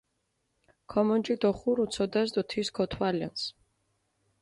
[0.91, 3.41] ქომონჯი დოღურუ ცოდას დო თის ქოთვალჷნს.